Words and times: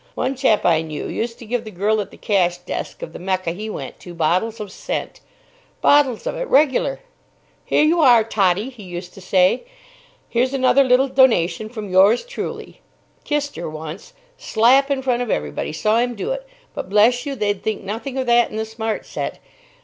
One 0.15 0.35
chap 0.35 0.65
I 0.65 0.81
knew 0.81 1.05
used 1.07 1.37
to 1.37 1.45
give 1.45 1.63
the 1.63 1.69
girl 1.69 2.01
at 2.01 2.09
the 2.09 2.17
cash 2.17 2.57
desk 2.57 3.03
of 3.03 3.13
the 3.13 3.19
'Mecca' 3.19 3.51
he 3.51 3.69
went 3.69 3.99
to 3.99 4.15
bottles 4.15 4.59
of 4.59 4.71
scent. 4.71 5.19
Bottles 5.79 6.25
of 6.25 6.35
it—regular! 6.35 7.01
'Here 7.65 7.83
you 7.83 7.99
are, 8.01 8.23
Tottie,' 8.23 8.71
he 8.71 8.81
used 8.81 9.13
to 9.13 9.21
say, 9.21 9.63
'here's 10.27 10.55
another 10.55 10.83
little 10.83 11.07
donation 11.07 11.69
from 11.69 11.91
yours 11.91 12.25
truly.' 12.25 12.81
Kissed 13.25 13.55
her 13.57 13.69
once. 13.69 14.13
Slap 14.39 14.89
in 14.89 15.03
front 15.03 15.21
of 15.21 15.29
everybody. 15.29 15.71
Saw 15.71 15.99
him 15.99 16.15
do 16.15 16.31
it. 16.31 16.47
But, 16.73 16.89
bless 16.89 17.27
you, 17.27 17.35
they'd 17.35 17.61
think 17.61 17.83
nothing 17.83 18.17
of 18.17 18.25
that 18.25 18.49
in 18.49 18.55
the 18.57 18.65
Smart 18.65 19.05
Set. 19.05 19.37